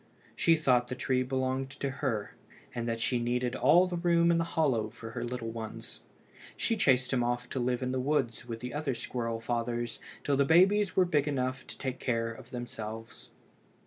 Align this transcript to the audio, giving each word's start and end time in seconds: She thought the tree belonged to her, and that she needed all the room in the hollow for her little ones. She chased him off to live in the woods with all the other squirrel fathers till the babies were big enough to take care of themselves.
She 0.35 0.55
thought 0.55 0.87
the 0.87 0.95
tree 0.95 1.21
belonged 1.21 1.69
to 1.79 1.91
her, 2.01 2.33
and 2.73 2.87
that 2.87 2.99
she 2.99 3.19
needed 3.19 3.55
all 3.55 3.85
the 3.85 3.95
room 3.97 4.31
in 4.31 4.39
the 4.39 4.43
hollow 4.43 4.89
for 4.89 5.11
her 5.11 5.23
little 5.23 5.51
ones. 5.51 6.01
She 6.57 6.75
chased 6.75 7.13
him 7.13 7.23
off 7.23 7.47
to 7.49 7.59
live 7.59 7.83
in 7.83 7.91
the 7.91 7.99
woods 7.99 8.47
with 8.47 8.57
all 8.57 8.61
the 8.61 8.73
other 8.73 8.95
squirrel 8.95 9.39
fathers 9.39 9.99
till 10.23 10.37
the 10.37 10.43
babies 10.43 10.95
were 10.95 11.05
big 11.05 11.27
enough 11.27 11.67
to 11.67 11.77
take 11.77 11.99
care 11.99 12.31
of 12.33 12.49
themselves. 12.49 13.29